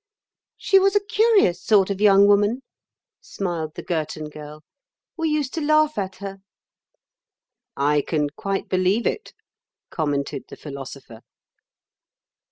"She 0.57 0.79
was 0.79 0.95
a 0.95 0.99
curious 1.05 1.61
sort 1.63 1.91
of 1.91 2.01
young 2.01 2.25
woman," 2.25 2.63
smiled 3.21 3.75
the 3.75 3.83
Girton 3.83 4.29
Girl; 4.31 4.63
"we 5.15 5.29
used 5.29 5.53
to 5.53 5.61
laugh 5.61 5.95
at 5.95 6.15
her." 6.15 6.39
"I 7.77 8.01
can 8.01 8.31
quite 8.31 8.67
believe 8.67 9.05
it," 9.05 9.33
commented 9.91 10.45
the 10.49 10.57
Philosopher. 10.57 11.21